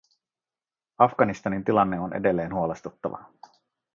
Afganistanin 0.97 1.63
tilanne 1.63 1.99
on 1.99 2.13
edelleen 2.13 2.53
huolestuttava. 2.53 3.23